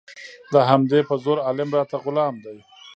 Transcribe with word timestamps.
د 0.51 0.53
همدې 0.69 0.99
په 1.09 1.15
زور 1.23 1.37
عالم 1.47 1.69
راته 1.77 1.95
غلام 2.03 2.35
دی 2.45 2.57